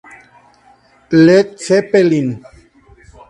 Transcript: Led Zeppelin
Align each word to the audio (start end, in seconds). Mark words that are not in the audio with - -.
Led 1.11 1.61
Zeppelin 1.61 2.29